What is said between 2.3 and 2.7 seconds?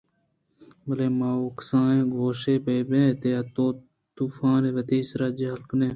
ئے